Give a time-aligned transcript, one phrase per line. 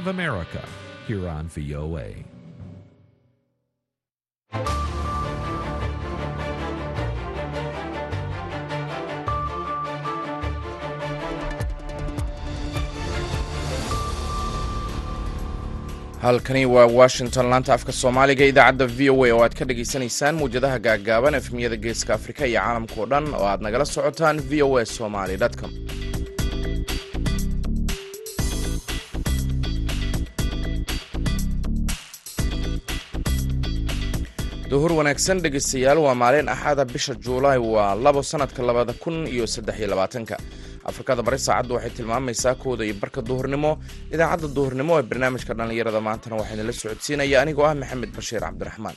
[0.00, 0.66] of America
[1.06, 2.24] here on VOA.
[16.22, 20.78] halkani waa washington laanta afka soomaaliga idaacadda v o a oo aad ka dhagaysanaysaan mawjadaha
[20.86, 24.84] gaaggaaban efmiyada geeska afrika iyo caalamka oo dhan oo aad nagala socotaan v o a
[24.96, 25.70] somaly com
[34.70, 39.76] duhur wanaagsan dhegaystayaal waa maalin axada bisha juulaay waa labo sanadka labada kun iyo saddex
[39.80, 40.36] iyo labaatanka.
[40.90, 43.70] Afrikada bari saacaddu waxay tilmaamaysaa kooda iyo barka duhurnimo.
[44.14, 48.96] Idaacadda duhurnimo ee barnaamijka dhallinyarada maantana waxaa idinla socodsiinaya anigoo ah maxamed bashiir cabdiraxmaan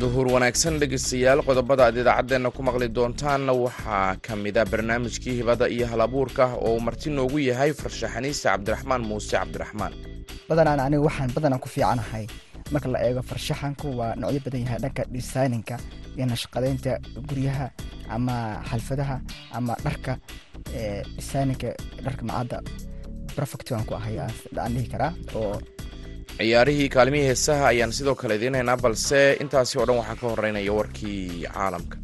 [0.00, 5.86] duhur wanaagsan dhegaystayaal qodobada aad idaacaddeenna ku maqli doontaanna waxaa ka mida barnaamijkii hibada iyo
[5.92, 9.92] halabuurka oo uu marti noogu yahay farshaxaniista cabdiraxmaan muuse cabdiraxmaan.
[10.48, 12.24] Badanaan aniga waxaan badanaan ku fiicanahay
[12.72, 15.76] marka la eego farshaxanku waa noocyo badan yahay dhanka designinka
[16.16, 16.92] iyo nashaqadeynta
[17.28, 17.66] guryaha
[18.16, 18.36] ama
[18.70, 19.16] xalfadaha
[19.58, 20.12] ama dharka
[21.18, 21.68] designinka
[22.04, 22.58] dharka macadda.
[23.38, 25.58] Perfect waan ku ahay aan dhihi karaa oo
[26.38, 30.72] ciyaarihii kaalmihii heesaha ayaan sidoo kale idiin haynaa balse intaasi oo dhan waxaa ka horeynaya
[30.78, 31.96] warkii caalamka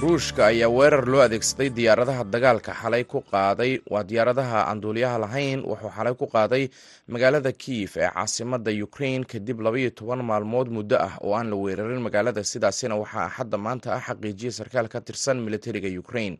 [0.00, 2.72] ruushka ayaa weerar loo adeegsaday diyaaradaha dagaalka.
[2.82, 6.64] Xalay ku qaaday waa diyaaradaha aan duuliyaha lahayn wuxuu xalay ku qaaday
[7.08, 12.02] magaalada kiyif ee caasimada ukrain kadib labaiyo toban maalmood muddo ah oo aan la weerarin
[12.06, 12.42] magaalada.
[12.44, 16.34] Sidaasina waxaa axadda maanta ah xaqiijiyay sarkaal ka tirsan militariga ukrain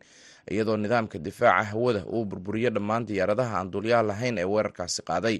[0.51, 5.37] iyadoo nidaamka difaaca hawada uu burburiyo dhammaan diyaaradaha aan duuliyaha lahayn ee weerarkaasi qaaday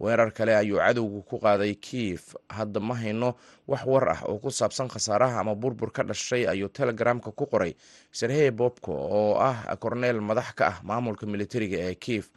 [0.00, 3.34] weerar kale ayuu cadowgu ku qaaday kiyif hadda ma hayno
[3.68, 7.72] wax war ah oo ku saabsan khasaaraha ama burbur ka dhashay ayuu telegramka ku qoray.
[8.12, 12.28] Serhey bobko oo ah korneel madax ka ah maamulka militariga ee kiyif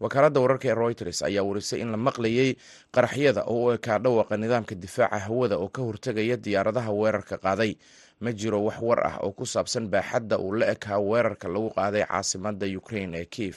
[0.00, 2.50] wakaaladda wararka ee reuters ayaa warisay in la maqlayay
[2.94, 7.72] qaraxyada oo u ekaa dhawaqa nidaamka difaaca hawada oo ka hortegaya diyaaradaha weerarka qaaday.
[8.20, 12.04] Ma jiro wax war ah oo ku saabsan baaxadda uu la ekaa weerarka lagu qaaday
[12.04, 13.56] caasimada ukrain ee kiyif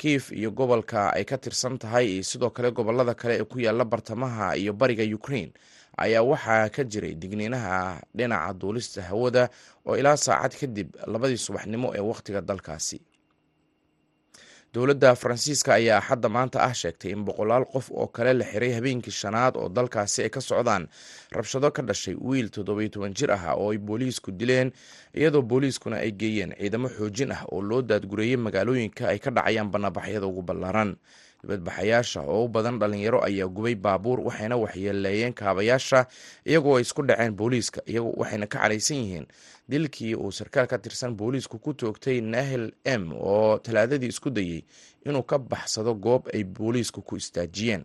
[0.00, 3.84] kiyif iyo gobolka ay ka tirsan tahay iyo sidoo kale gobollada kale ee ku yaalla
[3.84, 5.50] bartamaha iyo bariga ukrain
[6.04, 9.48] ayaa waxaa ka jiray digniinaha dhinaca duulista hawada
[9.86, 12.98] oo ilaa saacad kadib labadii subaxnimo ee wakhtiga dalkaasi
[14.74, 19.10] dowladda faransiiska ayaa axadda maanta ah sheegtay in boqolaal qof oo kale la xiray habeenkii
[19.20, 20.88] shanaad oo dalkaasi ay ka socdaan.
[21.30, 24.72] Rabshado ka dhashay wiil toddobiyo toban jir ah oo ay booliisku dileen
[25.14, 30.26] iyadoo booliiskuna ay geeyeen ciidamo xoojin ah oo loo daadgureeyey magaalooyinka ay ka dhacayaan bannaanbaxyada
[30.26, 30.96] ugu ballaaran
[31.44, 36.06] dibadbaxayaasha oo u badan dhalinyaro ayaa gubay baabuur waxayna waxyeeleeyeen kaabayaasha
[36.48, 37.80] iyagoo ay isku dhaceen booliiska
[38.16, 39.26] waxayna ka cadhaysan yihiin
[39.68, 44.64] dilkii uu sarkaal ka tirsan booliisku ku toogtay nahel m oo talaadadii isku dayey
[45.06, 47.84] inuu ka baxsado goob ay booliisku ku istaajiyeen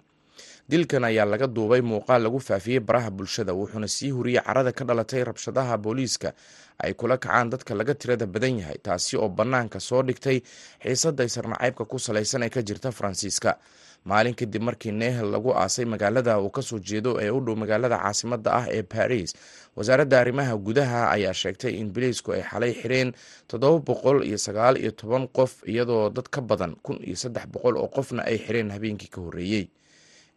[0.69, 5.23] dilkan ayaa laga duubay muuqaal lagu faafiyey baraha bulshada wuxuuna sii huriyey carada ka dhalatay
[5.23, 6.33] rabshadaha booliiska.
[6.79, 10.37] Ay kula kacaan dadka laga tirada badan yahay taasi oo bannaanka soo dhigtay
[10.83, 13.57] xiisadda isarnacaybka ku salaysan ee ka jirta faransiiska.
[14.05, 17.97] Maalin kadib markii nehel lagu aasay magaalada uu ka soo jeedo ee u dhow magaalada
[17.97, 19.33] caasimada ah ee baris
[19.75, 23.09] wasaaradda arrimaha gudaha ayaa sheegtay in biliisku ay xalay xireen
[23.49, 27.75] toddoba boqol iyo sagaal iyo toban qof iyadoo dad ka badan kun iyo saddex boqol
[27.81, 29.65] oo qofna ay xireen habeenkii ka horreeyey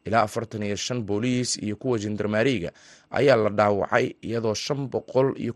[0.05, 2.73] ilaa afartan iyo shan booliis iyo kuwa jendarmaariga
[3.11, 5.55] ayaa la dhaawacay iyadoo shan boqol iyo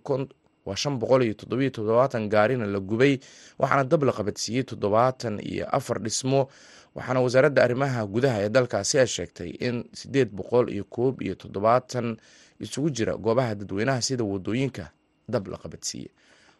[0.66, 3.18] waa shan boqol iyo toddobiyo toddobaatan gaarina la gubay
[3.58, 6.48] waxaana dab la qabadsiiyey toddobaatan iyo afar dhismo.
[6.96, 12.16] Waxaana wasaaradda arrimaha gudaha ee dalkaasi ay sheegtay in siddeed boqol iyo koob iyo toddobaatan
[12.60, 14.84] isugu jira goobaha dadweynaha sida waddooyinka
[15.28, 16.08] dab la qabadsiiye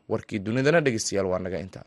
[0.08, 1.84] warkii dunidana dhegeystayaal waa naga intaa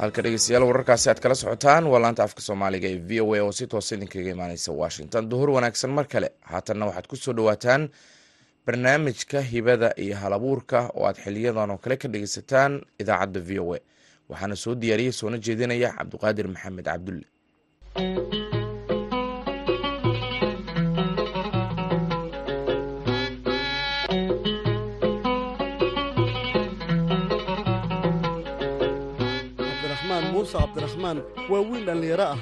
[0.00, 1.84] halka dhegeystayaal wararkaasi aad kala socotaan.
[1.92, 5.22] Waa laanta afka soomaaliga ee v o a oo si toosa idinkaga imaaneysa washington.
[5.30, 6.28] Duhur wanaagsan mar kale.
[6.50, 7.82] Haatanna waxaad ku soo dhawaataan
[8.66, 12.72] barnaamijka hibada iyo halabuurka oo aad xiliyadan oo kale ka dhegeysataan
[13.02, 13.78] idaacadda v o a.
[14.30, 17.26] Waxaana soo diyaariyey soona jeedinaya cabduqaadir maxamed cabdulle
[30.48, 31.18] muuse cabdiraxmaan
[31.50, 32.38] waa wiil dhallinyaro ah.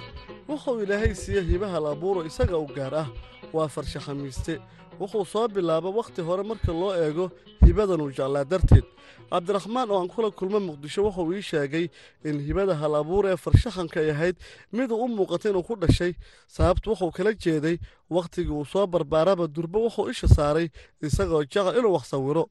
[0.48, 3.08] Wuxuu ilaahay siiye hibaha labuuro isaga u gaar ah.
[3.52, 4.60] Waa farshaxamiiste
[5.00, 7.30] wuxuu soo bilaaba wakhti hore marka loo eego
[7.64, 8.84] hibadanuu jeclaa darteed.
[9.30, 11.88] Cabdiraxmaan oo aan kula kulmo muqdisho wuxuu ii sheegay
[12.24, 14.36] in hibada hal abuur ee farshaxanka ay ahayd
[14.72, 16.14] miduu u muuqata inuu ku dhashay.
[16.46, 17.78] Sababtu wuxuu kala jeeday
[18.10, 20.68] wakhtigii uu soo barbaaraba durbo wuxuu isha saaray
[21.02, 22.48] isagoo jecel inuu wax sawiro.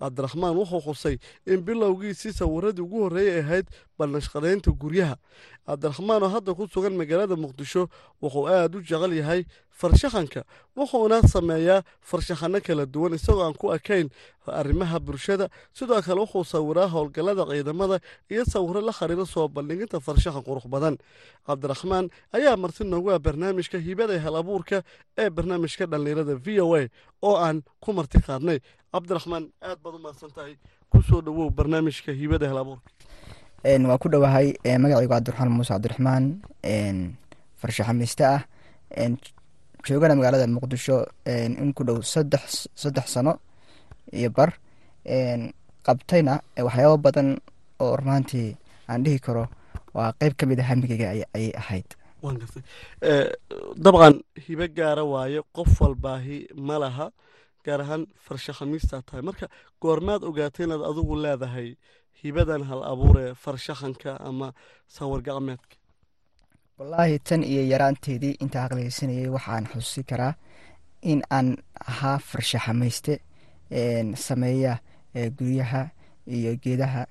[0.00, 1.16] Cabdiraxmaan wuxuu xusay
[1.46, 3.66] in bilowgiisii sawiradii ugu horreeyay ahayd
[3.98, 5.16] balnashqadaynta guryaha.
[5.66, 7.88] Cabdiraxmaan oo hadda ku sugan magaalada muqdisho
[8.22, 10.44] wuxuu aad u jecel yahay farshaxanka
[10.76, 14.08] wuxuuna sameeyaa farshaxanno kala duwan isagoo aan ku ekayn
[14.46, 15.48] arrimaha bulshada.
[15.74, 18.00] Sidoo kale wuxuu sawiraa howlgallada ciidamada
[18.30, 20.96] iyo sawiro la xiriira soo bandhiginta farshaxan qurux badan.
[21.46, 24.82] Cabdiraxmaan ayaa marti noogu ah barnaamijka hibada hal abuurka
[25.18, 26.88] ee barnaamijka dhallinyarada v o a
[27.22, 28.60] oo aan ku marti qaadnay.
[28.92, 30.54] Cabdiraxmaan aad baad u mahadsan tahay
[30.88, 32.88] ku soo dhowow barnaamijka hibada hal abuurka
[33.64, 36.24] waa ku dhowahay magacaygu cabdiraxmaan muuse cabdiraxmaan.
[37.60, 38.42] Farshaxamiiste ah.
[39.86, 43.38] Joogana magaalada muqdisho in ku dhow saddex saddex sano
[44.12, 44.52] iyo bar.
[45.86, 47.38] Qabtayna waxyaabo badan
[47.80, 48.56] oo rumaantii
[48.88, 49.46] aan dhihi karo
[49.94, 51.86] waa qeyb ka mid a hamigeyga ayay ahayd.
[53.76, 54.14] Dabcan
[54.46, 57.10] hibo gaara waaye qof walbaahi ma laha
[57.64, 59.22] gaar ahaan farshaxamiistaa tahay.
[59.22, 59.46] Marka
[59.82, 61.68] goormaad ogaatay inaad adigu leedahay
[62.26, 64.48] hibadan hal abuuree farshaxanka ama
[64.96, 65.76] sawir gacmeedka.
[66.78, 70.34] Wallaahi tan iyo yaraanteedii intaa aqliyeysanayay waxaan xusuusi karaa
[71.02, 71.48] in aan
[71.90, 73.14] ahaa farshaxamayste
[74.26, 74.72] sameeya
[75.38, 75.82] guryaha
[76.36, 77.02] iyo geedaha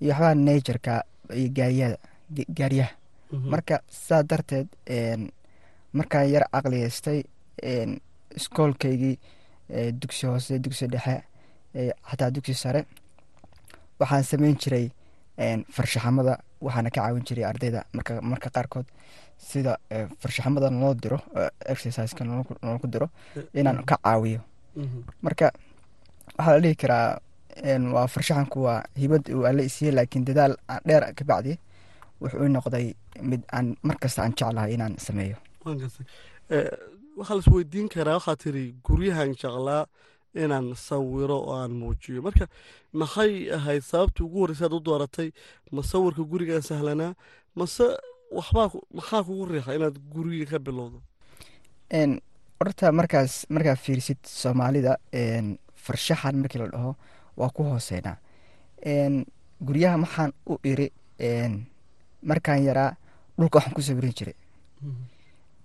[0.00, 0.94] iyo waxbaa najerka
[1.38, 1.96] iyo gaariyada
[2.58, 2.92] gaaryaha.
[3.52, 4.68] Marka saa darteed
[5.98, 7.18] markaan yar caqliyeystay
[8.36, 9.16] iskoolkaygii
[10.00, 11.16] dugsi hoose dugsi dhexe
[12.10, 12.84] xataa dugsi sare
[14.00, 14.86] waxaan sameyn jiray
[15.76, 16.34] farshaxamada
[16.66, 17.80] waxaana ka caawin jiray ardayda
[18.30, 18.86] marka qaarkood
[19.38, 19.72] sida
[20.22, 21.18] farshaxamada naloo diro
[21.72, 23.08] exerciseka nalku diro
[23.54, 24.40] inaan ka caawiyo.
[25.22, 25.46] Marka
[26.38, 27.18] waxaa la dhihi karaa
[27.96, 30.54] waa farshaxanku waa hibad uu alle isiiye laakiin dadaal
[30.86, 31.58] dheer ka bacdi
[32.22, 32.86] wuxuu noqday
[33.30, 35.36] mid aan mar kasta aan jeclahay inaan sameeyo.
[37.18, 39.86] Waxaa las weydiin karaa waxaa tiri guryahan jeclaa
[40.42, 42.22] inaan sawiro oo aan muujiyo.
[42.22, 42.46] Marka
[42.92, 45.28] maxay ahayd sababtii ugu horreysa aad u dooratay
[45.72, 47.12] ma sawirka gurigaan sahlanaa
[47.58, 47.84] mase
[48.36, 50.98] waxbaa maxaa kugu riixa inaad guriga ka bilowdo?
[52.60, 54.92] Horta markaas markaa fiirisid soomaalida
[55.84, 56.92] farshaxan markii la dhaho
[57.36, 58.16] waa ku hooseynaa
[59.66, 60.86] guryaha maxaan u iri
[62.30, 62.90] markaan yaraa
[63.38, 64.34] dhulka waxaan ku sawirin jiray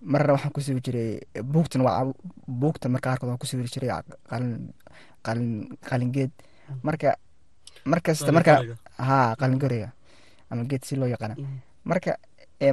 [0.01, 2.07] marna waxaan ku sawir jiray buugtan waa
[2.47, 3.89] buugta marka qaarkood waan ku sawiri jiray
[4.29, 4.71] qalin
[5.25, 6.31] qalin qalingeed.
[6.83, 7.17] Marka
[7.85, 8.61] markasta marka
[8.97, 9.91] haa qalingoriga
[10.49, 11.35] ama geed si loo yaqaana
[11.83, 12.17] marka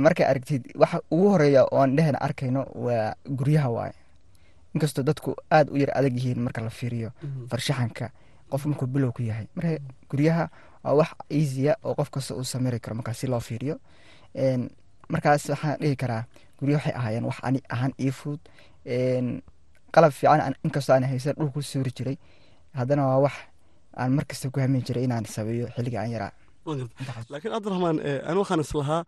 [0.00, 3.94] markaa aragtid waxa ugu horreeya oon dhehna arkayno waa guryaha waaye.
[4.74, 7.10] Inkastoo dadku aada u yar adag yihiin marka la fiiriyo
[7.50, 8.10] farshaxanka
[8.50, 9.46] qof markuu bilow ku yahay.
[9.56, 9.78] Marka
[10.10, 10.50] guryaha
[10.84, 13.80] waa wax easya oo qof kasta uu samiri karo markaa si loo fiiriyo.
[15.08, 16.24] Markaas waxaan dhihi karaa
[16.58, 18.40] gurya waxay ahaayeen wax ani ahaan ii fudud
[19.94, 22.16] qalab fiican inkastoo aan haysan dhulku sawiri jiray
[22.78, 23.36] haddana waa wax
[24.00, 26.32] aan markasta ku hamin jiray inaan sameeyo xilliga aan yaraa.
[27.30, 27.96] Laakiin cabdiraxmaan
[28.28, 29.02] ani waxaan islahaa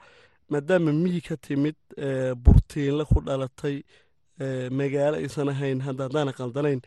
[0.53, 1.77] maadaama miyi ka timid
[2.45, 3.77] burtiinle ku dhalatay
[4.81, 6.81] magaalo aysan ahayn hadda haddaana qaldanayn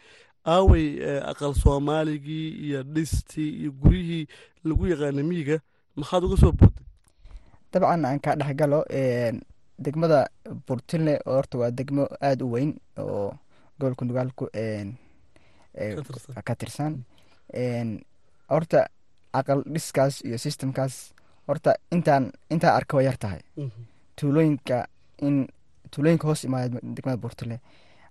[0.56, 0.86] aawey
[1.31, 4.24] aqal soomaaligii iyo dhistii iyo guryihii
[4.68, 5.58] lagu yaqaana miyiga
[6.00, 6.86] maxaad uga soo booday
[7.74, 8.80] dabcan aan kaa dhexgalo
[9.86, 10.20] degmada
[10.68, 13.34] burtinle oo horta waa degmo aada u weyn oo
[13.80, 14.46] gobolka nugaalku
[16.48, 17.04] ka tirsan.
[18.50, 18.88] horta
[19.34, 21.14] aqal dhiskaas iyo systemkaas
[21.48, 23.40] horta intaan intaa arka waa yar tahay.
[24.20, 24.88] Tuulooyinka
[25.22, 25.48] in
[25.92, 27.58] tuulooyinka hoos imaada degmada burtinle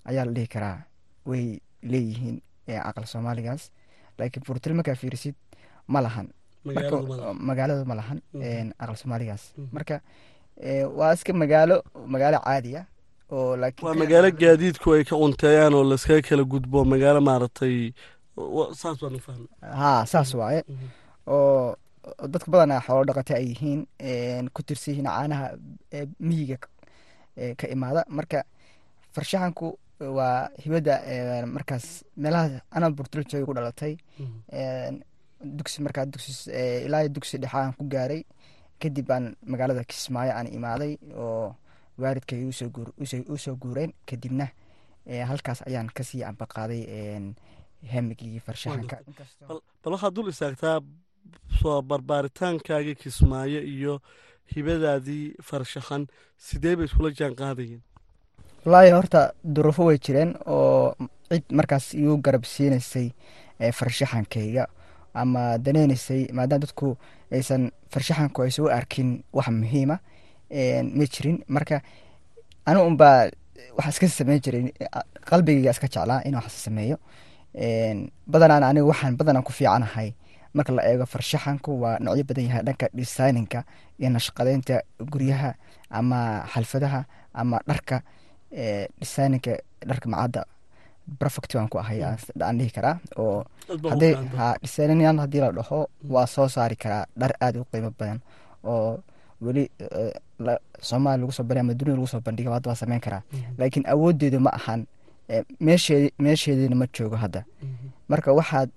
[0.04, 0.78] ayaa la dhihi karaa
[1.26, 2.42] way leeyihiin
[2.88, 3.70] aqal soomaaligaas.
[4.18, 5.34] Laakiin burtinle markaa fiirisid
[5.88, 6.28] ma lahan.
[7.48, 8.18] Magaaladu ma lahan.
[8.78, 9.42] Aqal soomaaligaas.
[9.72, 10.00] Marka
[10.98, 11.76] waa iska magaalo
[12.06, 12.82] magaalo caadiya
[13.32, 17.92] oo waa magaalo gaadiidku ay ka cunteeyaan oo layskaga kala gudbo magaalo maaragtay
[18.80, 19.48] saas baan u fahmay.
[19.80, 20.62] Haa saas waaye.
[21.26, 21.76] Oo
[22.32, 23.80] dadka badanaa xoolo dhaqata ay yihiin
[24.54, 25.46] ku tirsan yihiin caanaha
[26.20, 26.56] miyiga
[27.60, 28.04] ka imaada.
[28.08, 28.38] Marka
[29.14, 29.78] farshaxanku
[30.16, 30.94] waa hibada
[31.46, 33.94] markaas meelaha anaa burtula jooga ku dhalatay.
[35.40, 36.32] Dugsi markaa dugsi
[36.86, 38.22] ilaa dugsi dhexe aan ku gaaray
[38.82, 41.54] kadib baan magaalada kismaayo aan imaaday oo
[41.98, 42.44] waalidkay
[43.28, 43.92] u soo guureen.
[44.08, 44.46] Kadibna
[45.30, 46.82] halkaas ayaan ka sii ambaqaaday
[47.92, 48.96] hemigii farshaxanka.
[49.82, 50.80] Bal waxaad dul istaagtaa
[51.60, 54.00] soo barbaaritaankaagii kismaayo iyo
[54.54, 56.06] hibadaadii farshaxan.
[56.36, 57.80] Sidee bay iskula jaan qaadayeen?
[58.64, 59.20] Wallaahi horta
[59.54, 60.94] duruufo way jireen oo
[61.30, 63.08] cid markaas igu garab siinaysay
[63.78, 64.66] farshaxankayga
[65.14, 66.96] ama daneynaysay maadaama dadku
[67.32, 69.96] aysan farshaxanku aysan u arkin wax muhiima
[70.98, 71.38] ma jirin.
[71.48, 71.80] Marka
[72.66, 73.30] anigu unbaa
[73.76, 74.62] waxa iska sameyn jiray
[75.28, 76.96] qalbigayga iska jeclaa in wax sameeyo.
[78.26, 80.14] Badanaan aniga waxaan badanaan ku fiicanahay.
[80.54, 83.64] Marka la eego farshaxanku waa noocyo badan yahay dhanka designinka
[83.98, 85.54] iyo nashaqadeynta guryaha
[85.90, 88.02] ama xalfadaha ama dharka
[89.00, 89.52] designinka
[89.88, 90.42] dharka macadda
[91.18, 93.44] perfect baan ku ahay aan dhihi karaa oo
[93.92, 95.78] haddii ha designan haddii la dhaho
[96.14, 98.20] waa soo saari karaa dhar aada u qiimo badan
[98.64, 98.98] oo
[99.44, 99.64] weli
[100.88, 103.22] soomaaliya lagu soo bandhiga ama dunia lagu soo bandhiga hadda waa sameyn karaa.
[103.58, 104.86] Laakiin awooddeedu ma ahan
[105.60, 107.44] meeshee meesheediina ma joogo hadda.
[108.08, 108.70] Marka waxaad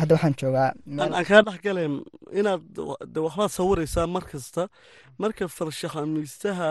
[0.00, 0.68] hadda waxaan joogaa
[1.00, 1.82] aan kaa dhexgale
[2.40, 2.62] inaad
[3.14, 4.68] de waxbaad sawiraysaa mar kasta
[5.18, 6.68] marka farshaxamiistaha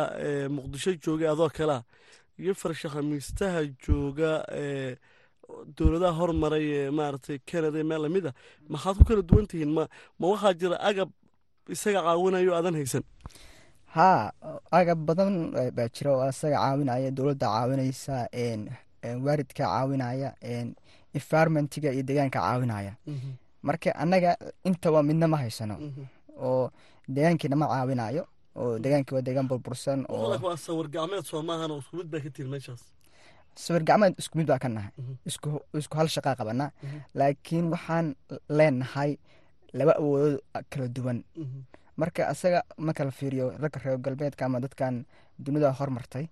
[0.55, 1.81] muqdisho jooga adoo kalea
[2.41, 4.31] iyo farshaxamiistaha jooga
[5.77, 8.31] dowladaha hormaray ee maaragtay canada meel la mid a
[8.73, 9.71] maxaad ku kala duwan tihiin?
[9.77, 9.83] Ma
[10.19, 11.09] ma waxaa jira agab
[11.75, 13.03] isaga caawinayo aadan haysan?
[13.95, 14.31] Haa
[14.79, 15.33] agab badan
[15.77, 18.15] baa jira oo isaga caawinaya dowladda caawinaysa
[19.25, 20.29] waaridka caawinaya
[21.17, 22.93] environmentiga iyo deegaanka caawinaya.
[23.67, 24.31] Marka annaga
[24.69, 25.75] intaba midna ma haysano.
[26.47, 26.71] Oo
[27.15, 28.23] deegaankiina ma caawinayo
[28.61, 32.21] oo deegaankii waa deegaan burbursan oo waa sawir gacmeed soo maahan oo isku mid baa
[32.25, 32.81] ka tihin meeshaas.
[33.63, 34.91] Sawir gacmeed isku mid baa ka nahay.
[35.29, 35.49] Isku
[35.81, 36.69] isku hal shaqaa qabanaa
[37.19, 38.07] laakiin waxaan
[38.57, 39.11] leenahay
[39.77, 40.39] laba awoodood
[40.71, 41.19] kala duwan.
[42.01, 44.95] Marka isaga marka la fiiriyo ragga reer galbeedka ama dadkan
[45.43, 46.25] dunida hormartay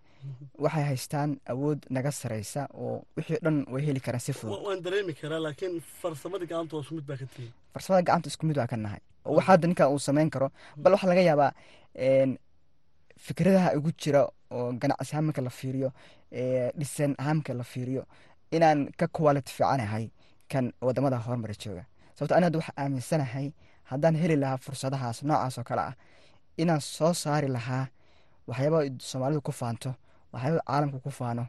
[0.63, 4.59] waxay haystaan awood naga sareysa oo wixii dhan way heli karaan si fudud.
[4.67, 8.55] Waan dareemi karaa laakiin farsamadii gacanta isku mid baa ka tihin farsamada gacanta isku mid
[8.59, 9.01] baa ka nahay.
[9.25, 10.47] Oo wax hadda ninkan uu sameyn karo.
[10.83, 11.51] Bal waxaa laga yaabaa
[13.25, 14.21] fikradaha igu jira
[14.55, 15.89] oo ganacsi ahaan marka la fiiriyo
[16.79, 18.03] dhisan ahaan marka la fiiriyo
[18.55, 20.05] inaan ka quality fiicanahay
[20.51, 21.83] kan waddamada horumara jooga.
[22.15, 23.47] Sababto ani hadda aaminsanahay
[23.91, 25.95] haddaan heli lahaa fursadahaas noocaas oo kale ah
[26.61, 27.85] inaan soo saari lahaa
[28.47, 29.89] waxyaaba soomaalidu ku faanto
[30.33, 31.47] waxyaaba caalamka ku faano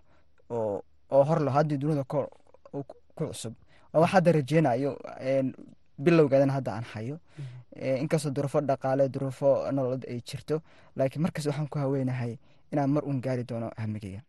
[0.50, 2.26] oo horlo haddii dunida ku
[3.16, 3.54] cusub.
[3.92, 4.90] Wax hadda rajeynayo
[5.98, 7.16] bilowgeedana hadda aan hayo.
[8.02, 10.60] Inkastoo duruufo dhaqaale duruufo nololeed ay jirto
[10.96, 12.38] laakiin markas waxaan ku haweynahay
[12.72, 14.22] inaan mar uun gaari doono hamigeyga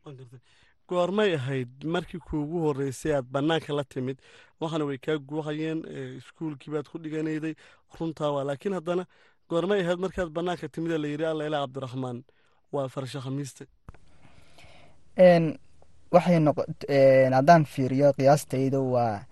[0.89, 4.17] goormay ahayd markii kuugu horeysay aad banaanka la timid
[4.61, 5.79] waxaana way kaa guuxayeen
[6.17, 7.53] iskuulkii baad ku dhiganayday
[7.99, 8.43] runtaa waa.
[8.43, 9.05] Laakiin haddana
[9.49, 12.23] goormay ahayd markaad banaanka timid ee la yidhi alla ilaa cabdiraxmaan
[12.73, 13.63] waa farsha khamiiste.
[16.13, 16.57] Waxay noq
[17.37, 19.25] haddaan fiiriyo qiyaastaydu waa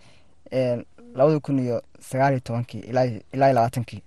[1.17, 3.21] labada kun iyo sagaal iyo tobankii ilaa iyo
[3.53, 4.01] labaatankii.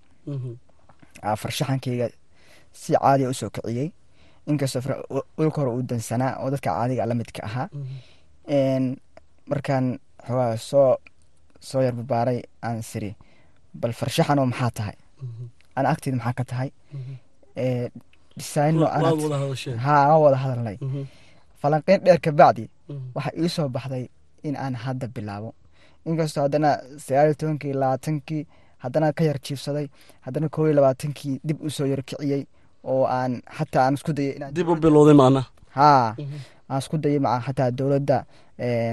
[1.42, 2.09] Farshaxankeyga
[2.73, 3.90] si caadiya u soo kiciyey.
[4.47, 5.02] Inkastoo
[5.38, 7.68] ulka hore uu dansanaa oo dadka caadiga lamidka ahaa.
[9.50, 10.97] Markaan xoogaa soo
[11.61, 13.11] soo yar babaaray aan siri
[13.75, 14.97] bal farshaxan oo maxaa tahay?
[15.76, 16.71] Ana agteeda maxaa ka tahay
[20.11, 20.76] aan wada hadalnay.
[21.61, 22.64] Falanqeyn dheer kabacdi
[23.14, 24.05] waxaa ii soo baxday
[24.43, 25.55] in aan hadda bilaabo.
[26.07, 26.71] Inkastoo haddana
[27.05, 28.43] sagaal iyo tobankii labaatankii
[28.85, 29.87] haddana ka yar jiibsaday
[30.26, 32.43] haddana koob iyo labaatankii dib u soo yar kiciyey
[32.85, 35.43] oo aan xataa aan isku dayay dib u bilowday macna.
[35.78, 36.14] Haa
[36.71, 38.25] aan isku dayay maca xataa dowladda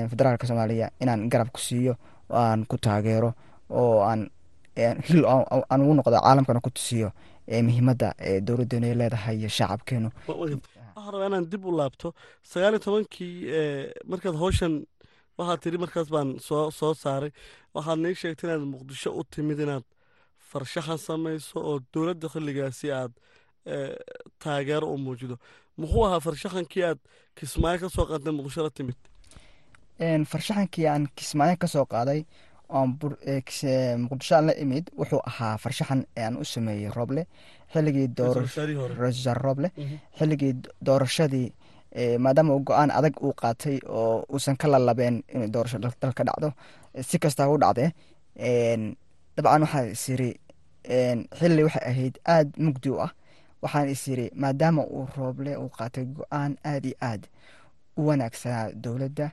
[0.10, 1.94] federaalka soomaaliya inaan garab ku siiyo
[2.30, 3.34] oo aan ku taageero
[3.70, 4.30] oo aan
[5.08, 5.22] hil
[5.70, 7.12] aan ugu noqdo caalamkana ku tusiyo
[7.48, 8.08] muhiimadda
[8.48, 12.14] dowladdeenu ay leedahay iyo shacabkeenu waxaa rabaa inaan dib u laabto.
[12.52, 13.36] Sagaal iyo tobankii
[14.12, 14.74] markaad howshan
[15.38, 17.32] waxaad tidhi markaas baan soo soo saaray.
[17.76, 19.84] Waxaad nii sheegtay inaad muqdisho u timid inaad
[20.50, 23.12] farshaxan samayso oo dowladda xilligaasi aad
[24.44, 25.36] taageero u muujido.
[25.78, 27.00] Muxuu ahaa farshaxankii aad
[27.38, 29.00] kismaayo ka soo qaadday muqdisho la timid?
[30.32, 32.26] Farshaxankii aan kismaayo ka soo qaaday
[32.70, 37.26] muqdisho aan la imid wuxuu ahaa farshaxan aan u sameeyey rooble
[37.74, 39.70] xilligii doorasha rooble
[40.18, 40.54] xilligii
[40.86, 41.54] doorashadii
[42.20, 46.52] maadaama uu go'aan adag uu qaatay oo uusan ka lalabeen inuu doorasho dalka dhacdo
[47.10, 47.90] si kastaa u dhacdee
[49.36, 50.30] dabcan waxaa is yiri
[51.40, 53.12] xilli waxay ahayd aada mugdi u ah.
[53.64, 57.24] Waxaan is yiri maadaama uu rooble uu qaatay go'aan aada iyo aad
[57.98, 59.32] u wanaagsanaa dowladda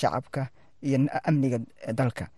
[0.00, 0.42] shacabka
[0.82, 1.58] iyo amniga
[1.94, 2.28] dalka.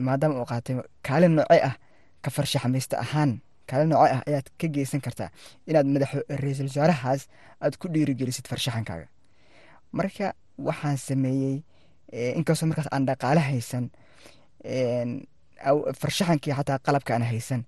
[0.00, 0.74] Maadaama uu qaatay
[1.06, 1.74] kaalin nooce ah
[2.22, 5.30] ka farshaxmaysta ahaan kaalin nooce ah ayaad ka geysan kartaa
[5.66, 6.10] inaad madax
[6.42, 7.22] ra'iisul wasaarahaas
[7.64, 9.06] aad ku dhiirigelisid farshaxankaaga
[9.92, 10.26] marka
[10.58, 11.56] waxaan sameeyey
[12.38, 13.84] inkastoo markaas aan dhaqaale haysan
[16.00, 17.62] farshaxankii xataa qalabka aan haysan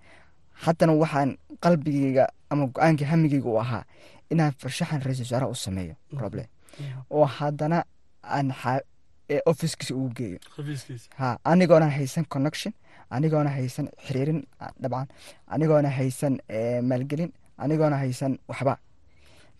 [0.64, 1.30] haddana waxaan
[1.64, 3.84] qalbigeyga ama go'aankii hamigeyga u ahaa
[4.32, 5.94] inaan farshaxan ra'isul wasaaraha u sameeyo.
[6.22, 6.44] Roble
[7.10, 7.78] oo haddana
[8.22, 8.50] aan
[9.34, 10.38] ee officekiisa ugu geeyo.
[11.18, 12.72] Ha anigoona haysan connection
[13.10, 15.06] anigoona haysan xiriirin ah, dabcan
[15.54, 16.34] anigoona haysan
[16.90, 17.32] maalgelin
[17.64, 18.74] anigoona haysan waxba.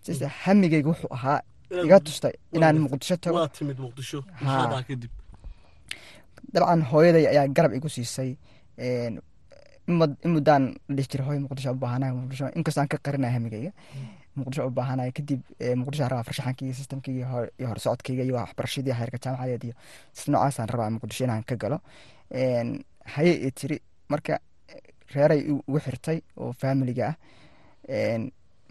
[0.04, 1.38] Sise hamigeyga wuxuu ahaa
[1.85, 3.37] iga tustay inaan muqdisho tago.
[6.54, 8.30] dabcan hooyaday ayaa garab igu siisay
[8.78, 9.20] in
[9.99, 10.64] mud- in muddaan
[10.96, 13.70] dhihi jiray hooy muqdisho u baahanahay muqdisho inkastoo aan ka qarinaya hamigeyga
[14.38, 15.40] muqdisho u baahanahay kadib
[15.80, 19.74] muqdisho rabaa farshaxankii systemkii iyo hor- iyo horsocodkayga iyo waxbarashadii heerka jaamacadeed iyo
[20.12, 21.78] si noocaasaan rabaa muqdisho inaan ka galo
[23.14, 23.76] haye i tiri
[24.08, 24.38] marka
[25.14, 28.18] reeray igu xirtay oo faamiliga ah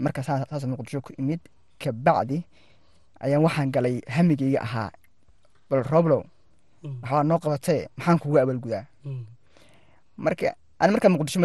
[0.03, 1.39] marka saa- saas muqdisho ku imid
[1.79, 2.43] kabacdi
[3.23, 4.89] ayaan waxaan galay hamigeyga ahaa
[5.69, 6.23] bal roblow
[6.83, 6.99] Mm.
[7.01, 9.25] waxbaa noo qabatee maxaan kugu abaalgudaa Mm.
[10.17, 10.47] marka
[10.85, 11.39] ani markaa muqdisho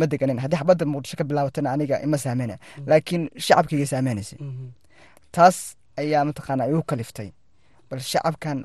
[0.00, 0.38] ma deganin.
[0.44, 2.56] Haddii xabadda muqdisho ka bilaabatana aniga ima saameyna.
[2.90, 4.66] Laakiin shacabkayga saameynaysa Mhm.
[5.34, 5.56] taas
[6.00, 7.28] ayaa mataqaana igu kaliftay.
[7.90, 8.58] Bal shacabkan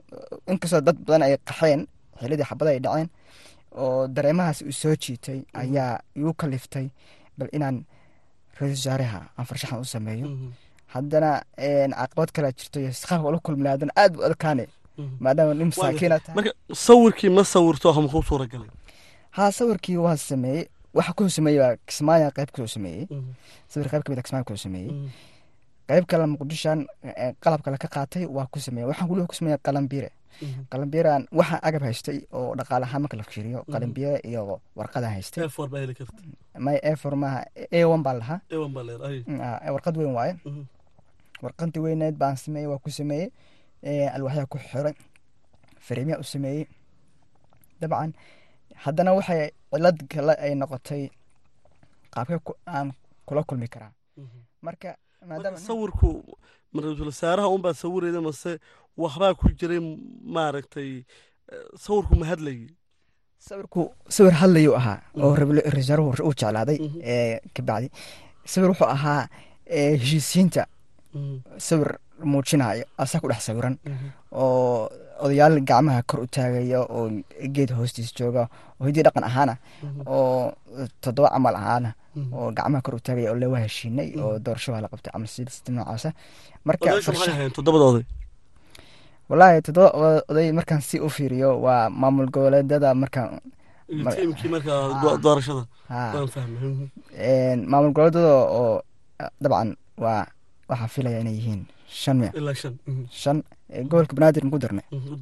[0.51, 1.81] inkastoo dad badan ay qaxeen
[2.21, 3.09] xilidii xabada ay dhaceen
[3.81, 6.85] oo dareemahaas uu soo jiitay ayaa igu kaliftay.
[7.37, 7.77] Bal inaan
[8.59, 10.27] ra'iisul wasaaraha aan farshaxan u sameeyo.
[10.93, 11.31] Haddana
[11.99, 14.65] caqabad kale jirto iyo qaabka ula kulmina haddana aad u adkaane
[15.23, 16.51] maadaama nin masaakiina tahay marka
[16.87, 18.69] sawirkii ma sawirto ama kuu suura galay
[19.39, 20.65] haa sawirkii waa sameeyey.
[20.93, 23.05] Waxa ku soo sameeyey kismaayo qayb ku soo sameeyey.
[23.09, 23.31] Mhm.
[23.71, 24.91] sawir qayb ka mid a kismaayo ku soo sameeyey.
[24.91, 25.09] Mhm.
[25.89, 28.87] qayb kale muqdishan eh, qalab kale ka qaatay waa ku sameeyey.
[28.89, 30.09] Waxaan weliba ku sameeyey qalambiire.
[30.41, 30.61] Mhm.
[30.71, 35.43] qalambiiraan waxaan agab haystay oo dhaqaale ahaan marka la fiiriyo qalambiire iyo warqadaan haystay.
[35.47, 36.21] F4 baa heli karta.
[36.65, 37.39] May efor maaha
[37.71, 38.39] a one baa lahaa.
[39.27, 40.33] Mm, ah, warqad weyn waaye.
[41.43, 43.31] Warqadii weyneed baan sameeyey waa ku sameeyey.
[43.83, 44.93] Eh, alwaxyaa ku xiray
[45.87, 46.67] fariimyaa u sameeyey.
[47.81, 48.11] Dabcan
[48.83, 51.03] haddana waxay cilad kale ay noqotay
[52.13, 52.87] qaabkee ku- aan
[53.27, 54.39] kula kulmi karaa Mhm.
[54.65, 54.89] marka
[55.67, 56.09] sawirku
[56.83, 58.51] ra'iisul wasaaraha unbaa sawirayda mase
[58.97, 59.79] waxbaa ku jiray
[60.35, 60.91] maaragtay
[61.53, 62.67] eh, sawirku ma hadlayay
[63.47, 63.81] sawirku
[64.15, 65.39] sawir hadlayuu ahaa oo Mhm.
[65.73, 66.99] ra'iisul uu jeclaaday Mhm.
[67.13, 67.87] ee kabacdi
[68.51, 69.21] sawir wuxuu ahaa
[69.77, 70.63] ee, heshiisiinta
[71.13, 71.35] Mhm.
[71.67, 71.89] sawir
[72.31, 73.75] muujinayo asaa ku dhex sawiran
[74.31, 74.89] oo
[75.23, 77.05] odayaal gacmaha kor u taagaya oo
[77.55, 78.43] geed hoostiis jooga
[78.79, 80.01] oo hidii dhaqan ahaana Mhm.
[80.07, 80.53] oo
[81.03, 82.33] toddoba camal ahaana Mhm.
[82.37, 85.51] oo gacmaha kor u taagaya oo lewa heshiinay oo doorasho waa la qabtay camal sida
[85.75, 86.09] noocaasa.
[86.65, 86.85] Marka
[89.29, 89.89] wallaahi toddoba
[90.29, 93.29] oday markaan si u fiiriyo waa maamul goboleedada markaan
[96.39, 97.65] Mhm.
[97.71, 98.81] maamul goboleedada oo
[99.41, 99.69] dabcan
[100.03, 100.25] waa
[100.69, 101.61] waxaa filaya inay yihiin
[102.01, 102.73] shan ilaa shan.
[102.87, 103.03] Mhm.
[103.89, 104.85] Gobolka banaadir ku darnay.
[104.91, 105.15] Mhm.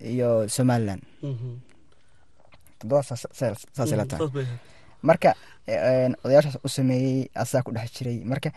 [0.00, 1.02] Iyo somaliland.
[1.22, 1.50] Mhm.
[4.20, 4.58] Mhm.
[5.02, 5.34] marka
[5.66, 8.18] een, odayaashaas u sameeyey asaa ku dhex jiray.
[8.24, 8.50] Marka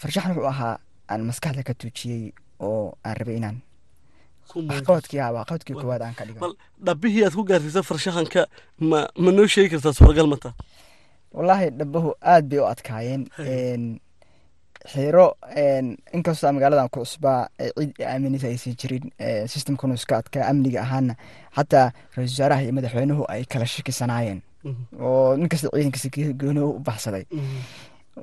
[0.00, 0.78] farshaxan wuxuu ahaa
[1.10, 3.58] aan maskaxda ka tuujiyey oo aan rabay inaan
[4.70, 6.40] waxqabadkii waxqabadkii Wa- koowaad aan ka dhigo.
[6.40, 6.54] Bal
[6.86, 8.46] dhabbihii aad ku gaarsiisa farshaxanka
[8.90, 10.54] ma ma noo sheegi kartaa suuragal ma taa
[11.34, 13.22] wallaahi dhabahu aad bay u adkaayeen
[14.94, 19.10] Een, inkastoo magaaladan ku cusbaa cid aaminisa aysan jirin
[19.48, 21.14] systemkanu iska adkaa amniga ahaana
[21.56, 24.82] xataa ra'iisul wasaaraha iyo madaxweynuhu ay kala shakisanaayeen Mhm.
[25.00, 27.58] oo ninkasta ciidankiisa ge- gooni u baxsaday Mhm.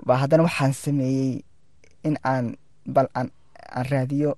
[0.05, 1.41] ba haddana waxaan sameeyey
[2.03, 3.29] in aan bal aan
[3.89, 4.37] raadiyo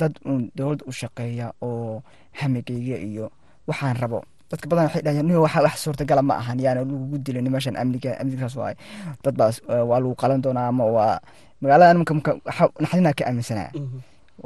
[0.00, 2.02] dad uun dowladda u shaqeeya oo
[2.40, 3.30] hamigayga iyo
[3.68, 7.48] waxaan rabo dadka badan waxay dhahayaan "Nin, waxa wax suurtagala ma ahan yaana lagugu dilin
[7.52, 8.74] meeshan amniga amnigaas waay
[9.24, 11.16] dad baas eh, waa lagu qalan doonaa ama waa
[11.60, 11.98] magaalada
[12.48, 13.98] waxa naxdinaa ka aaminsanaa Mhm.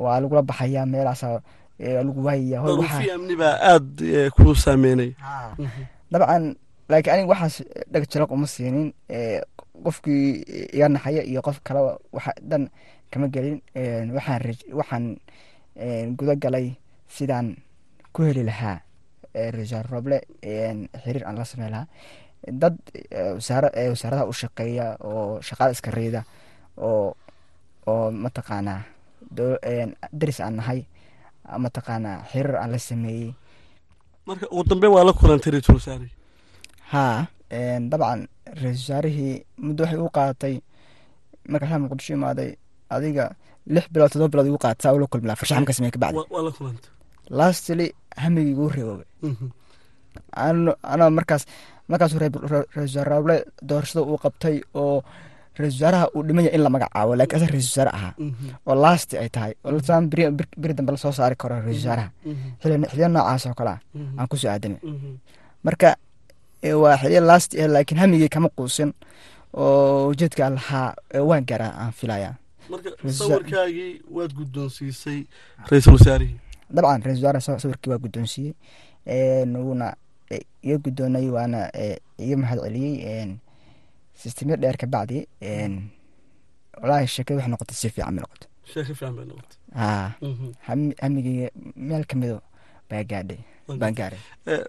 [0.02, 1.40] waa lagula baxayaa meelaasa
[1.82, 5.10] eh, lagu waayaya hoy daruufii waxaa amni baa aada kuu saameynay.
[5.58, 5.82] Mhm.
[6.12, 6.44] dabcan
[6.90, 7.56] laakiin aniga waxaas
[7.92, 8.86] dheg jalaq uma siinin
[9.84, 10.26] qofkii
[10.74, 11.80] iga naxaya iyo qof kale
[12.16, 12.64] waxa dhan
[13.10, 13.56] kama gelin
[14.16, 14.42] waxaan
[14.78, 15.04] waxaan
[16.18, 16.66] guda galay
[17.16, 17.56] sidaan
[18.12, 18.78] ku heli lahaa
[19.56, 20.18] rajaal roble
[21.02, 21.86] xiriir aan la samey lahaa.
[22.62, 22.76] Dad
[23.36, 26.20] wasaaradaha u shaqeeya oo shaqaada iska riida
[26.88, 27.14] oo
[27.92, 28.80] oo mataqaanaa
[30.20, 30.80] daris aan nahay
[31.64, 33.30] mataqaanaa xiriir aan la sameeyey.
[34.28, 36.08] Marka ugu dambe waa la kulantay ra'iisul wasaare
[36.92, 37.26] haa
[37.90, 38.20] dabcan
[38.62, 39.34] ra'iisul wasaarihii
[39.66, 40.54] muddo waxay u qaadatay
[41.52, 42.50] markaa muqdisho imaaday
[42.94, 43.24] adiga
[43.74, 46.18] lix bilood todoba bilood igu qaadataa ula kulmi lahaa farshaxan ka samey kabacdi
[47.40, 47.86] lastly
[48.22, 49.46] hamigii igu reeboobay Mhm.
[50.92, 51.42] anoo markaas
[51.88, 55.02] markaasuu ra- ra- ra'iisul wasaare doorashada uu qabtay oo
[55.58, 58.48] ra'iisul wasaaraha uu dhimanya in la magacaabo laakiin asaga ra'iisul wasaare ahaa Mhm.
[58.66, 60.04] oo lasti ay tahay oo lasaan
[60.60, 62.48] beri dambe la soo saari karo ra'iisul wasaaraha Mhm.
[62.60, 63.80] xili xiliya noocaas oo kale ah
[64.18, 65.10] aan ku soo aadamay Mhm.
[65.64, 65.88] marka
[66.82, 68.90] waa xiliya last eh laakiin hamigii kama quusin
[69.54, 70.94] oo ujeedka lahaa
[71.28, 72.30] waan gaaraa aan filaya
[72.70, 75.20] marka sawirkaagii waad guddoonsiisay
[75.70, 76.36] ra'iisul wasaarihii
[76.74, 78.54] dabcan ra'isul wasaare sa- sawirkii waa guddoonsiiyey
[79.66, 79.86] wuuna
[80.30, 83.30] e, iga guddoonay waana e, iga mahad celiyey een,
[84.22, 85.18] sistemyo dheer ka bacdi
[86.82, 88.48] walaahi sheekada waxay noqotay si fiican bay noqotay.
[89.30, 89.58] Noqotay.
[89.80, 90.46] Haa Mhm.
[90.68, 91.48] hami- hamigeyga
[91.88, 92.36] meel ka mido
[92.90, 93.40] baa gaadhay
[93.80, 94.20] baan gaaray
[94.52, 94.62] Eh,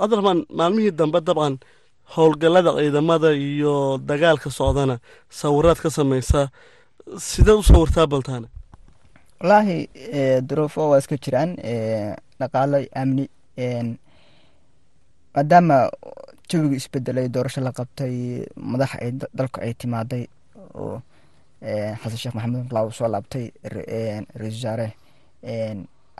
[0.00, 1.54] cabdiraxmaan maalmihii dambe dabcan
[2.14, 3.74] howlgallada ciidamada iyo
[4.08, 4.96] dagaalka socdana
[5.40, 6.46] sawiraad ka samaysaa
[7.28, 8.48] sideed u sawirtaa baltaana
[9.40, 11.72] wallaahi e, duruufo waa iska jiraan e,
[12.40, 13.24] dhaqaalo amni
[13.58, 13.88] een,
[15.34, 15.78] maadaama
[16.50, 18.14] jawigu isbedelay doorasho la qabtay
[18.56, 20.24] madax ay da- dalku ay timaaday
[20.74, 20.96] oo
[22.00, 24.86] xasan sheekh maxamed laa uu soo laabtay ra- een, ra'iisul wasaare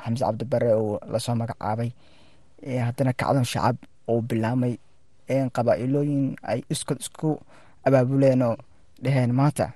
[0.02, 1.90] xamse cabdibare uu la soo magacaabay
[2.87, 3.76] haddana kacdan shacab
[4.11, 4.74] uu bilaamay
[5.57, 7.31] qabaa'ilooyin ay iskood isku
[7.87, 8.57] abaabuleen oo
[9.02, 9.66] dheheen maanta.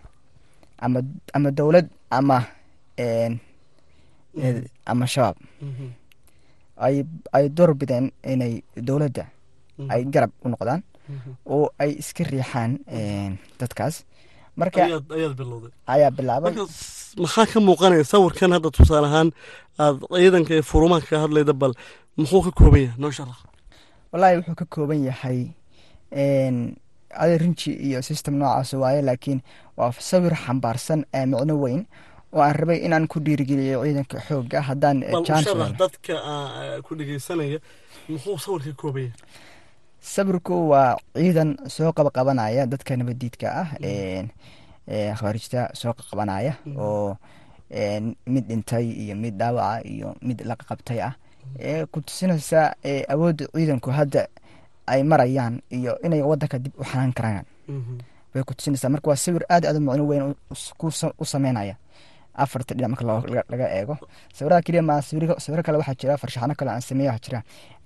[0.84, 1.00] Ama
[1.36, 2.38] ama dowlad ama
[4.90, 5.88] ama shabaab Mhm.
[7.32, 9.24] ay door bideen inay dowladda
[9.78, 9.90] Mhm.
[9.92, 11.30] ay garab u noqdaan Mhm.
[11.46, 12.72] oo ay iska riixaan
[13.60, 14.04] dadkaas.
[14.56, 15.72] Marka ayaad ayaad bilowday.
[15.86, 16.52] Ayaa bilaabay.
[17.22, 19.28] Maxaa ka muuqanaya sawirkan hadda tusaale ahaan
[19.78, 21.72] aad ciidanka ee furumaha ka hadlayda bal
[22.16, 22.98] muxuu ka kooban yahay?
[23.00, 23.38] Noo sharax
[24.12, 25.38] wallaahi wuxuu ka kooban yahay
[27.22, 29.40] adi rinji iyo system noocaas waaye laakiin
[29.76, 31.00] waa sawir xambaarsan
[31.30, 31.86] micno weyn
[32.32, 35.12] oo aan rabay inaan ku dhiirigeliyo ciidanka xoogga haddaan eh,
[35.78, 37.58] dadka ah, ku dhegeysanaya
[38.08, 39.12] muxuu sawirka ka kooban yahay
[40.00, 44.26] sawirku waa ciidan soo qabaqabanaya dadka nabadiidka ah een,
[44.88, 47.16] ee, khawaarijta soo qabanaya oo
[47.70, 51.14] een, mid dhintay iyo mid dhaawaca iyo mid la qabtay ah.
[51.58, 52.74] Ee ku tusinaysa
[53.08, 54.26] awoodda ciidanku hadda
[54.86, 57.44] ay marayaan iyo inay wadanka dib u xanaan karaan.
[57.68, 57.98] Mhm.
[58.34, 58.88] bay ku tusinaysaa.
[58.88, 60.34] Marka waa sawir aad aad u macno weyn
[61.18, 61.76] u sameynaya
[62.34, 63.96] afarta dhinac marka laga eego.
[64.34, 67.40] Sawiraha keliya ma sawiro kale waxaa jira farshaxano kale aan sameeya waxaa jira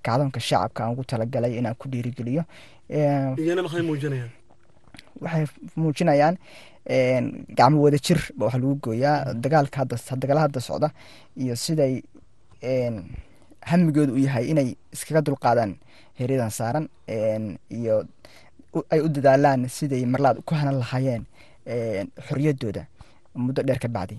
[0.05, 2.43] kacdoonka shacabka aan ugu talagalay inaan ku dhiirigeliyo.
[2.91, 4.31] Ee, iyana maxay muujinayaan?
[5.21, 5.45] waxay
[5.77, 6.37] muujinayaan
[6.89, 9.35] een, gacmo wada jir ba waxa lagu gooyaa.
[9.35, 10.89] Dagaalka hadda dagaala hadda socda
[11.37, 12.03] iyo siday
[12.63, 13.11] een,
[13.67, 15.73] hamigoodu u yahay inay iskaga dulqaadaan
[16.19, 16.87] heryadan saaran
[17.71, 18.05] iyo
[18.91, 21.25] ay u dadaalaan siday marlaad ku hanan lahaayeen
[21.67, 22.87] een, xorriyaddooda
[23.35, 24.17] muddo dheer ka bacdi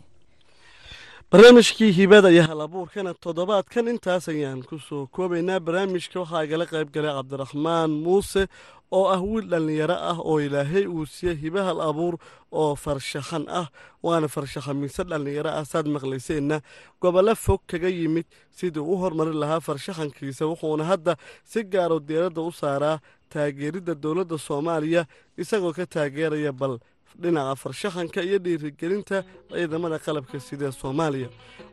[1.32, 5.60] barnaamijkii hibada iyo hal abuurkana toddobaadkan intaas ayaan ku soo koobaynaa.
[5.60, 8.48] Barnaamijka waxaa igala qayb galay cabdiraxmaan muuse
[8.92, 12.16] oo ah wiil dhallinyaro ah oo ilaahay uu siiyey hibe hal abuur
[12.52, 13.68] oo farshaxan ah
[14.04, 15.66] waana farshaxamiise dhallinyaro ah.
[15.66, 16.62] Saad maqlayseenna
[17.02, 22.52] gobollo fog kaga yimid sidii u hormarin lahaa farshaxankiisa wuxuuna hadda si gaaro diiradda u
[22.52, 25.04] saaraa taageeridda dowladda soomaaliya
[25.38, 26.80] isagoo ka taageeraya bal
[27.16, 31.30] dhinaca farshaxanka iyo dhiirigelinta ciidamada qalabka sida soomaaliya.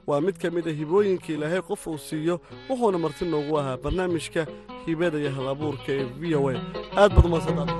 [0.06, 4.46] Waa mid ka mid a hibooyinka ilaahay qof uu siiyo wuxuuna marti noogu ahaa barnaamijka
[4.86, 5.56] hibada iyo hal
[5.88, 6.54] ee v o a.
[6.96, 7.70] Aad baad umaadsantaad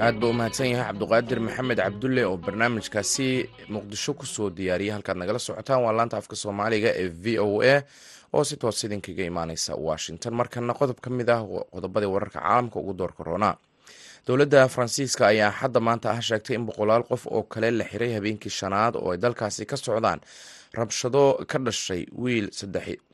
[0.00, 4.92] aad buu u mahadsan yahay cabduqaadir maxamed cabdulle oo barnaamijkaasi muqdisho ku soo diyaariyay.
[4.94, 7.82] Halkaad nagala socotaan waa laanta afka soomaaliga ee v o a
[8.32, 10.34] oo si toos idinkaga imaaneysa washington.
[10.34, 13.56] Markana qodob ka mid ah qodobadii wararka caalamka ugu door korona
[14.26, 18.50] dowladda faransiiska ayaa xadda maanta ah sheegtay in boqolaal qof oo kale la xiray habeenkii
[18.50, 20.20] shanaad oo ay dalkaasi ka socdaan.
[20.74, 22.50] Rabshado ka dhashay wiil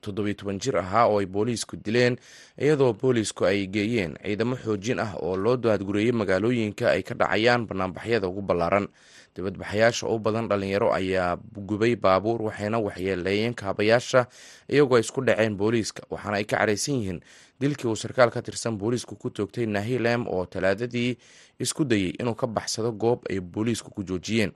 [0.02, 2.18] toddobiyo toban jir ahaa oo ay booliisku dileen
[2.58, 8.26] iyadoo boolisku ay geeyeen ciidamo xoojin ah oo loo daadgureeyey magaalooyinka ay ka dhacayaan banaanbaxyada
[8.28, 8.88] ugu ballaaran
[9.36, 11.36] dibadbaxayaasha u badan dhalinyaro ayaa
[11.68, 14.26] gubay baabuur waxayna waxyeeleeyeen kaabayaasha
[14.70, 16.02] iyagoo ay isku dhaceen booliiska.
[16.10, 17.20] Waxaana ay ka caraysan yihiin
[17.60, 21.16] dilkii uu sarkaal ka tirsan booliisku ku toogtay nahilem oo talaadadii
[21.58, 24.52] isku dayey inuu ka baxsado goob ay booliisku ku joojiyeen.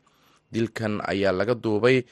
[0.53, 2.03] Dilkan ayaa laga duubay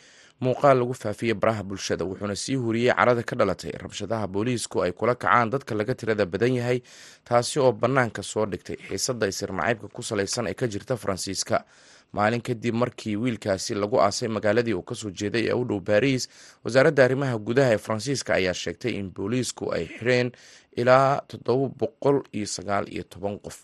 [0.41, 3.73] muuqaal lagu faafiyey baraha bulshada wuxuuna sii huriyey carada ka dhalatay.
[3.73, 6.83] Rabshadaha booliisku ay kula kacaan dadka laga tirada badan yahay
[7.25, 11.65] taasi oo bannaanka soo dhigtay xiisadda isirmacaybka ku salaysan ee ka jirta faransiiska
[12.13, 16.29] maalin kadib markii wiilkaasi lagu aasay magaaladii uu ka soo jeeday ee u dhow baariis
[16.65, 20.33] wasaaradda arrimaha gudaha ee faransiiska ayaa sheegtay in booliisku ay xireen
[20.77, 23.59] ilaa toddoba boqol iyo sagaal iyo toban qof.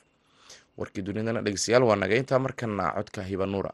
[0.78, 2.16] Warkii dunidana dhegeystayaal waa naga.
[2.16, 3.70] Intaa markana codka hibanuura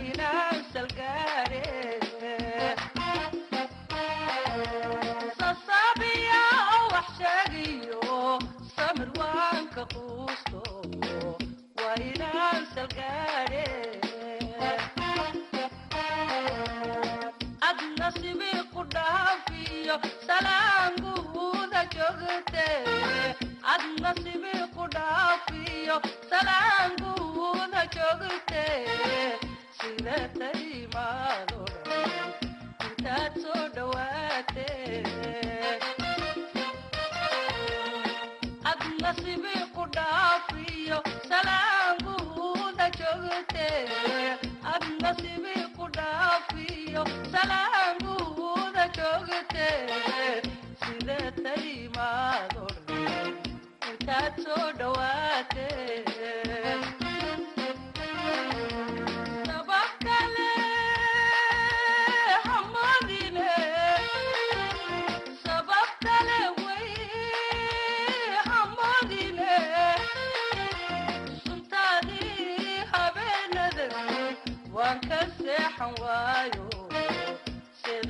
[0.00, 0.59] إله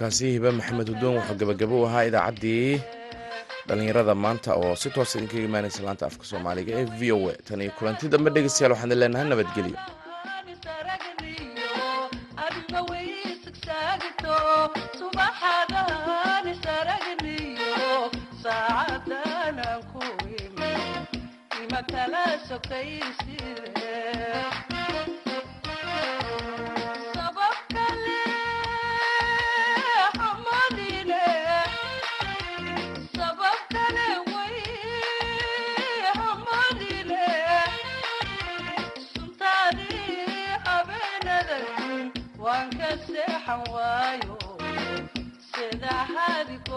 [0.00, 2.72] markaasi maxamed udoon wuxuu gabagabo u ahaa idaacaddii
[3.68, 7.34] dhallinyarada maanta oo si toosa idinkaga imaanaysa laanta afka soomaaliga ee v o a.
[7.46, 9.78] Tan iyo kulanti dambe dhegeystayaal waxaan leenahay nabadgelyo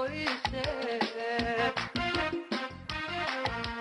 [0.03, 0.82] oíste.